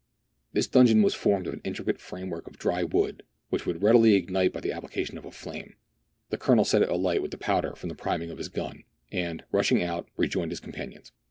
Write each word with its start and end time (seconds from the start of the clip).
This 0.51 0.65
donjon 0.67 1.03
was 1.03 1.13
formed 1.13 1.45
of 1.45 1.53
an 1.53 1.61
intricate 1.63 1.99
framework 1.99 2.47
of 2.47 2.57
dry 2.57 2.81
wood, 2.83 3.21
which 3.49 3.67
would 3.67 3.83
readily 3.83 4.15
ignite 4.15 4.51
by 4.51 4.59
the 4.59 4.71
application 4.71 5.15
of 5.15 5.25
a 5.25 5.31
flame. 5.31 5.75
The 6.31 6.39
Colonel 6.39 6.65
set 6.65 6.81
it 6.81 6.89
alight 6.89 7.21
with 7.21 7.29
the 7.29 7.37
powder 7.37 7.75
from 7.75 7.91
2TO 7.91 7.91
mertdiana; 7.91 7.91
the 7.91 7.91
adventures 7.91 7.91
of 7.91 7.97
the 7.97 8.01
priming 8.01 8.31
of 8.31 8.37
his 8.39 8.49
gun, 8.49 8.83
and, 9.11 9.43
rushing 9.51 9.83
out, 9.83 10.09
rejoined 10.17 10.51
his 10.51 10.59
companions. 10.59 11.11